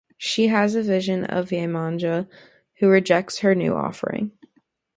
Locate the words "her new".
3.41-3.75